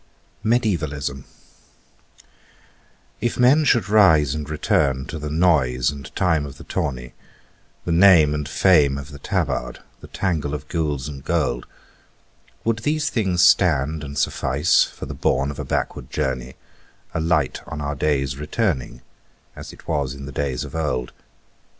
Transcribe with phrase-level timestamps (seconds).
[0.43, 1.25] "MEDIÆVALISM"
[3.21, 7.13] If men should rise and return to the noise and time of the tourney,
[7.85, 11.67] The name and fame of the tabard, the tangle of gules and gold,
[12.63, 16.55] Would these things stand and suffice for the bourne of a backward journey,
[17.13, 19.03] A light on our days returning,
[19.55, 21.13] as it was in the days of old?